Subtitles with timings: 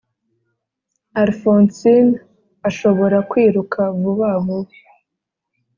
[1.21, 2.15] alphonsine
[2.69, 4.73] ashobora kwiruka vuba vuba.